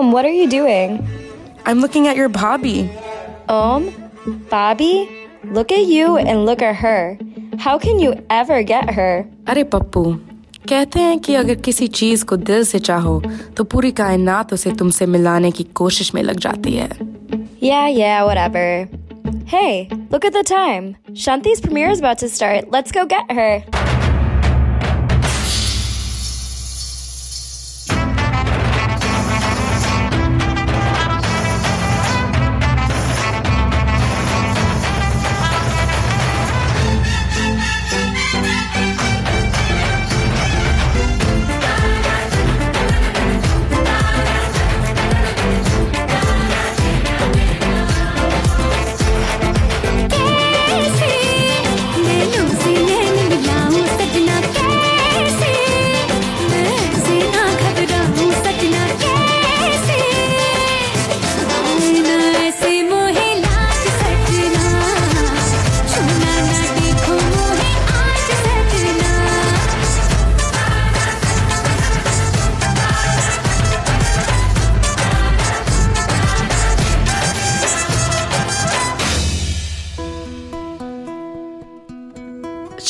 Om, 0.00 0.12
what 0.12 0.24
are 0.24 0.32
you 0.32 0.48
doing? 0.48 1.06
I'm 1.66 1.80
looking 1.80 2.06
at 2.08 2.16
your 2.16 2.28
Bobby. 2.28 2.90
Om? 3.48 3.90
Bobby? 4.50 5.08
Look 5.44 5.70
at 5.72 5.86
you 5.86 6.16
and 6.16 6.44
look 6.46 6.62
at 6.62 6.76
her. 6.76 7.18
How 7.58 7.78
can 7.78 7.98
you 7.98 8.14
ever 8.30 8.62
get 8.62 8.90
her? 8.94 9.24
अरे 9.48 9.62
पप्पू 9.74 10.02
कहते 10.68 11.00
हैं 11.00 11.18
कि 11.26 11.34
अगर 11.34 11.54
किसी 11.68 11.86
चीज 11.98 12.22
को 12.30 12.36
दिल 12.36 12.64
से 12.64 12.78
चाहो 12.88 13.20
तो 13.56 13.64
पूरी 13.74 13.90
कायनात 14.00 14.52
उसे 14.52 14.70
तुमसे 14.78 15.06
मिलाने 15.06 15.50
की 15.58 15.64
कोशिश 15.80 16.14
में 16.14 16.22
लग 16.22 16.40
जाती 16.46 16.74
है 16.76 16.88
Yeah, 17.66 17.86
yeah, 17.88 18.24
whatever. 18.24 18.64
Hey, 19.52 19.88
look 20.10 20.24
at 20.24 20.34
the 20.38 20.42
time. 20.48 20.90
Shanti's 21.24 21.60
premiere 21.60 21.90
is 21.90 22.00
about 22.00 22.18
to 22.24 22.28
start. 22.28 22.70
Let's 22.70 22.92
go 22.92 23.04
get 23.06 23.32
her. 23.38 23.89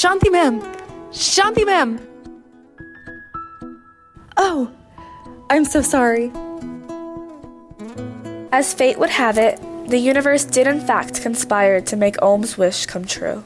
Shanti 0.00 0.32
ma'am! 0.32 0.62
Shanti 1.10 1.66
ma'am! 1.66 2.00
Oh, 4.38 4.72
I'm 5.50 5.66
so 5.66 5.82
sorry. 5.82 6.32
As 8.50 8.72
fate 8.72 8.98
would 8.98 9.10
have 9.10 9.36
it, 9.36 9.60
the 9.88 9.98
universe 9.98 10.46
did 10.46 10.66
in 10.66 10.80
fact 10.80 11.20
conspire 11.20 11.82
to 11.82 11.96
make 11.96 12.16
Om's 12.22 12.56
wish 12.56 12.86
come 12.86 13.04
true. 13.04 13.44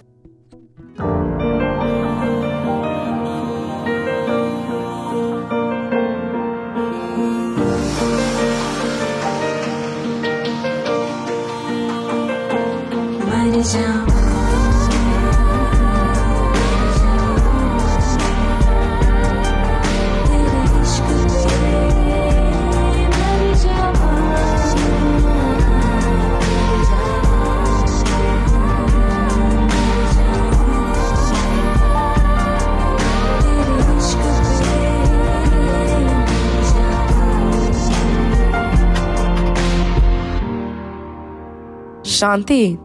Shanti, 42.05 42.79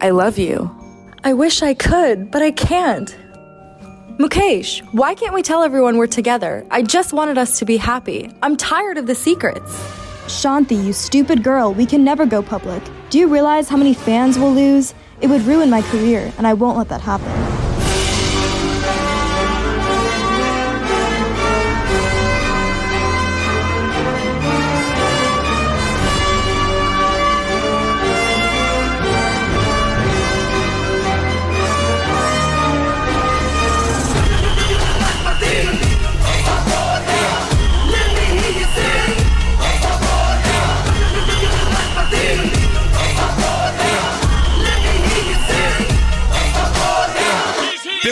I 0.00 0.10
love 0.10 0.36
you. 0.36 0.68
I 1.22 1.34
wish 1.34 1.62
I 1.62 1.72
could, 1.72 2.32
but 2.32 2.42
I 2.42 2.50
can't. 2.50 3.16
Mukesh, 4.18 4.82
why 4.92 5.14
can't 5.14 5.32
we 5.32 5.42
tell 5.42 5.62
everyone 5.62 5.96
we're 5.96 6.08
together? 6.08 6.66
I 6.68 6.82
just 6.82 7.12
wanted 7.12 7.38
us 7.38 7.60
to 7.60 7.64
be 7.64 7.76
happy. 7.76 8.28
I'm 8.42 8.56
tired 8.56 8.98
of 8.98 9.06
the 9.06 9.14
secrets. 9.14 9.70
Shanti, 10.26 10.84
you 10.84 10.92
stupid 10.92 11.44
girl, 11.44 11.72
we 11.72 11.86
can 11.86 12.02
never 12.02 12.26
go 12.26 12.42
public. 12.42 12.82
Do 13.08 13.20
you 13.20 13.28
realize 13.28 13.68
how 13.68 13.76
many 13.76 13.94
fans 13.94 14.36
we'll 14.36 14.52
lose? 14.52 14.94
It 15.20 15.28
would 15.28 15.42
ruin 15.42 15.70
my 15.70 15.82
career, 15.82 16.32
and 16.36 16.44
I 16.44 16.54
won't 16.54 16.76
let 16.76 16.88
that 16.88 17.00
happen. 17.00 17.59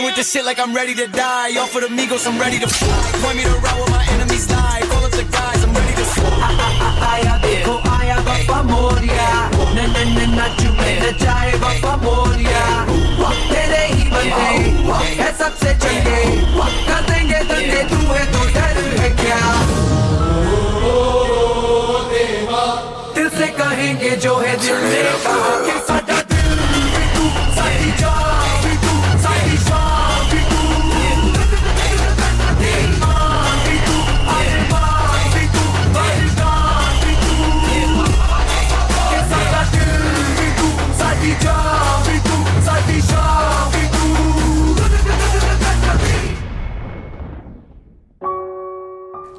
with 0.08 0.16
this 0.16 0.32
shit 0.32 0.44
like 0.44 0.58
I'm 0.58 0.74
ready 0.74 0.94
to 0.94 1.06
die. 1.08 1.56
Off 1.58 1.74
of 1.76 1.82
the 1.82 1.88
Migos, 1.88 2.26
I'm 2.26 2.38
ready 2.40 2.58
to 2.58 2.68
fly. 2.68 3.12
Point 3.22 3.36
me 3.36 3.44
to 3.44 3.50
ride 3.60 3.78
where 3.78 3.90
my 3.90 4.04
enemies 4.12 4.46
die? 4.46 4.80
Call 4.90 5.04
up 5.04 5.10
the 5.12 5.24
guys, 5.24 5.62
I'm 5.64 5.74
ready 5.74 5.94
to 5.94 6.04
fly. 6.04 6.28
Hey. 7.04 7.22
Hey. 7.44 7.58
Hey. 7.58 7.68
Hey. 7.68 8.06
Hey. 8.18 8.54
Hey. 10.40 11.50
Hey. 11.50 11.57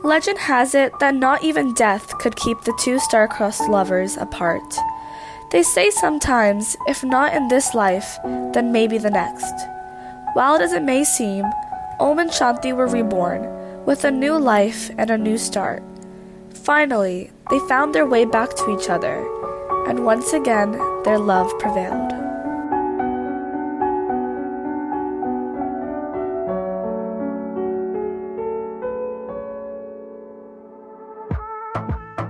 Legend 0.09 0.39
has 0.39 0.73
it 0.73 0.91
that 0.99 1.13
not 1.13 1.43
even 1.43 1.71
death 1.75 2.17
could 2.17 2.35
keep 2.35 2.59
the 2.61 2.73
two 2.79 2.97
star-crossed 2.97 3.69
lovers 3.69 4.17
apart. 4.17 4.73
They 5.51 5.61
say 5.61 5.91
sometimes, 5.91 6.75
if 6.87 7.03
not 7.03 7.35
in 7.35 7.47
this 7.47 7.75
life, 7.75 8.17
then 8.23 8.71
maybe 8.71 8.97
the 8.97 9.11
next. 9.11 9.53
Wild 10.35 10.63
as 10.63 10.73
it 10.73 10.81
may 10.81 11.03
seem, 11.03 11.45
Om 11.99 12.17
and 12.17 12.31
Shanti 12.31 12.75
were 12.75 12.87
reborn, 12.87 13.45
with 13.85 14.03
a 14.03 14.09
new 14.09 14.35
life 14.35 14.89
and 14.97 15.11
a 15.11 15.17
new 15.17 15.37
start. 15.37 15.83
Finally, 16.55 17.29
they 17.51 17.59
found 17.69 17.93
their 17.93 18.07
way 18.07 18.25
back 18.25 18.55
to 18.55 18.75
each 18.75 18.89
other, 18.89 19.15
and 19.87 20.05
once 20.05 20.33
again, 20.33 20.71
their 21.03 21.19
love 21.19 21.53
prevailed. 21.59 22.18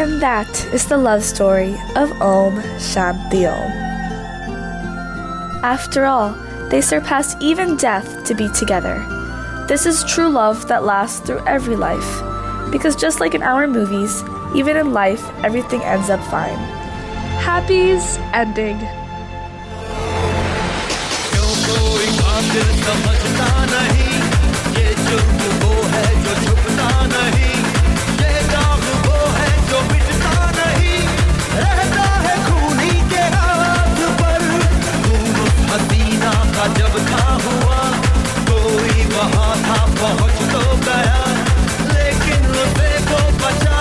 And 0.00 0.22
that 0.22 0.48
is 0.72 0.86
the 0.86 0.96
love 0.96 1.22
story 1.22 1.74
of 1.94 2.10
Om 2.22 2.54
Shanti 2.80 3.44
Om. 3.44 3.70
After 5.62 6.06
all, 6.06 6.32
they 6.70 6.80
surpass 6.80 7.36
even 7.42 7.76
death 7.76 8.24
to 8.24 8.34
be 8.34 8.48
together. 8.48 8.96
This 9.68 9.84
is 9.84 10.02
true 10.04 10.30
love 10.30 10.66
that 10.68 10.84
lasts 10.84 11.20
through 11.20 11.44
every 11.46 11.76
life. 11.76 12.10
Because 12.72 12.96
just 12.96 13.20
like 13.20 13.34
in 13.34 13.42
our 13.42 13.66
movies, 13.66 14.24
even 14.56 14.78
in 14.78 14.94
life, 14.94 15.22
everything 15.44 15.82
ends 15.82 16.08
up 16.08 16.24
fine. 16.30 16.56
Happy's 17.44 18.16
ending. 18.32 18.78
पहुँच 40.00 40.38
तो 40.52 40.62
गया 40.86 41.20
लेकिन 41.92 42.46
रुपए 42.56 42.92
को 43.10 43.20
बचा 43.42 43.79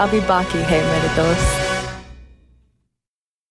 Abhi 0.00 0.20
Baki 0.28 0.58
hai 0.64 0.80
mere 0.80 1.10
dost. 1.16 1.69